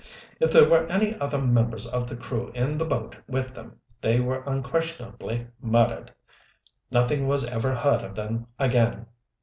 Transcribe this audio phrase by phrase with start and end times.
[0.39, 4.19] "If there were any other members of the crew in the boat with them they
[4.19, 6.11] were unquestionably murdered.
[6.89, 9.05] Nothing was ever heard of them again.